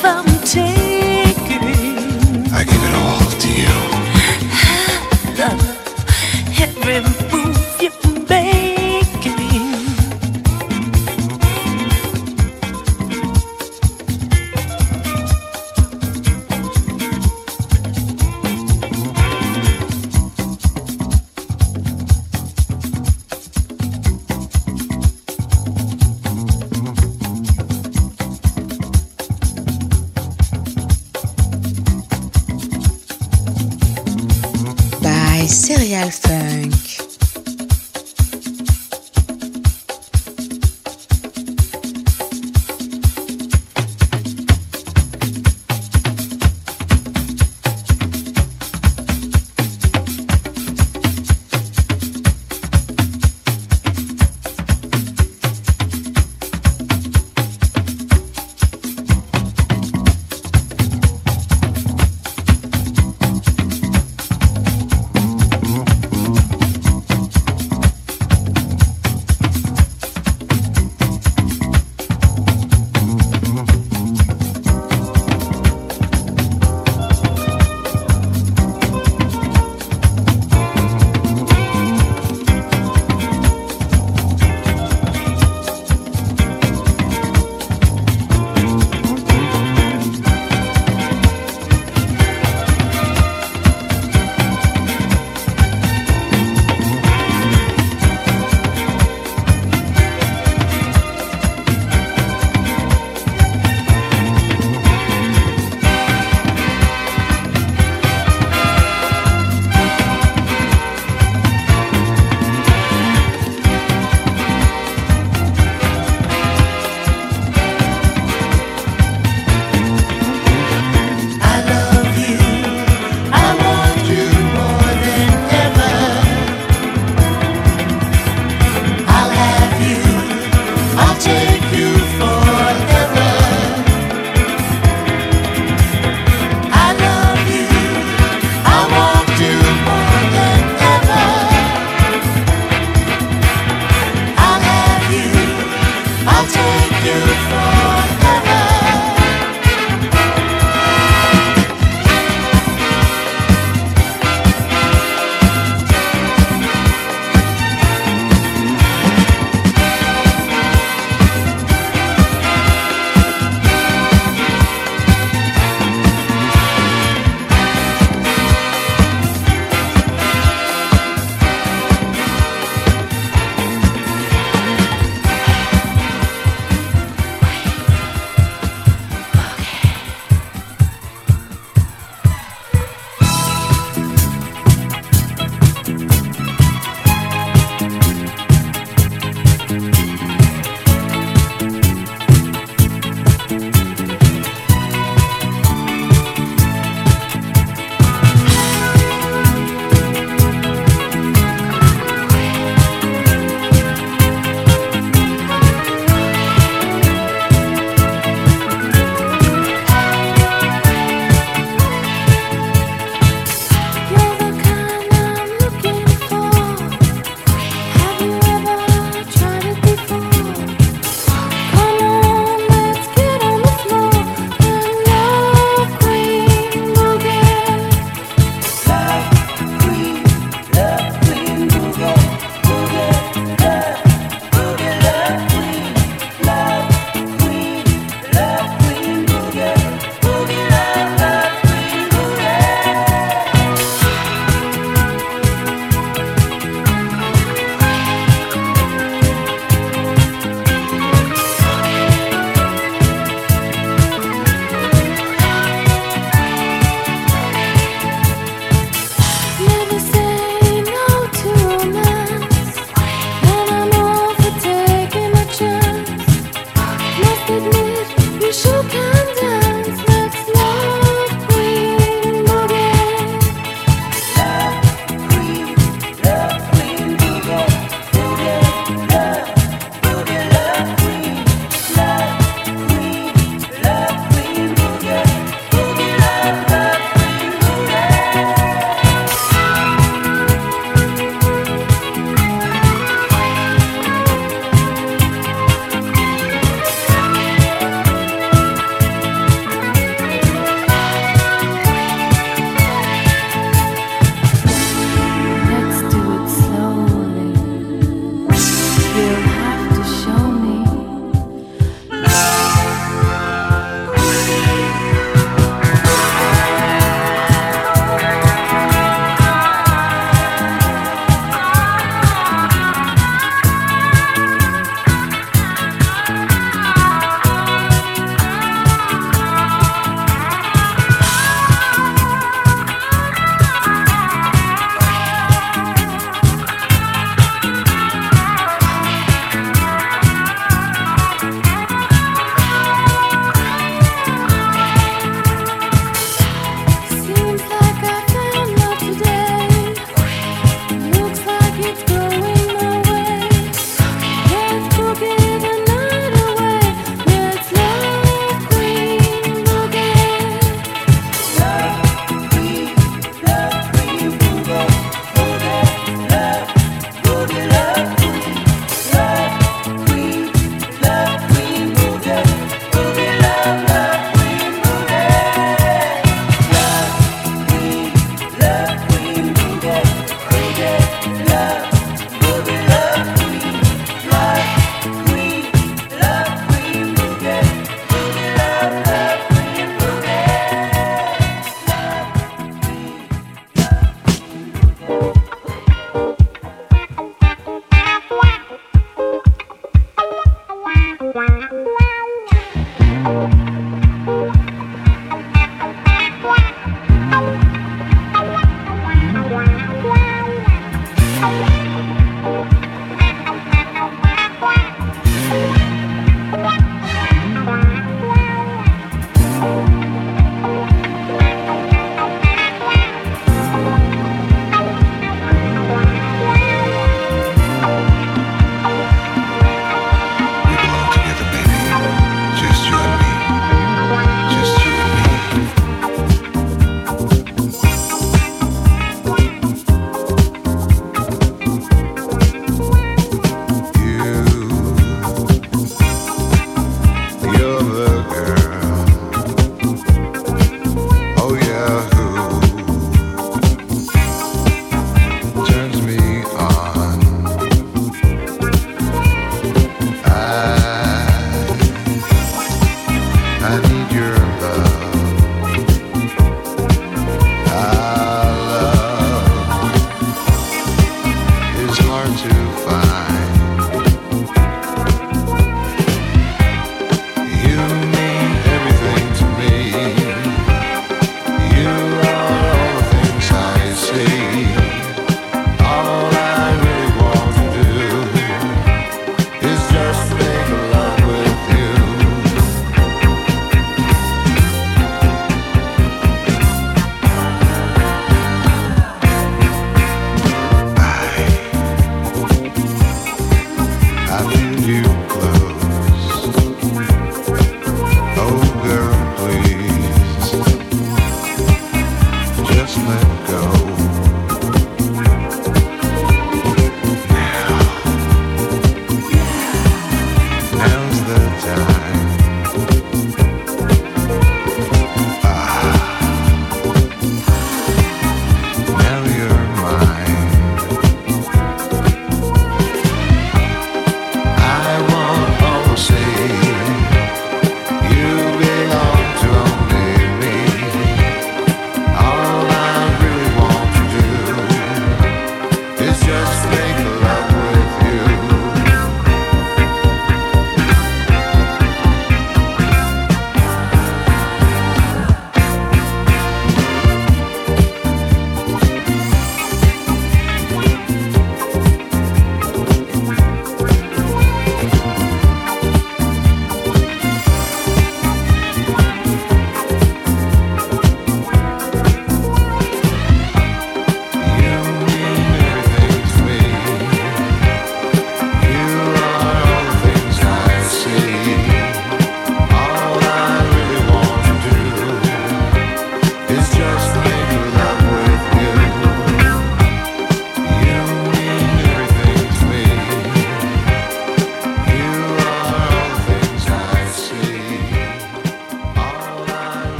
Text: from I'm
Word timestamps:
from 0.00 0.26
I'm 0.26 0.85